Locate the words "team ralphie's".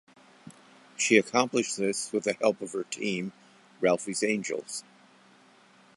2.85-4.23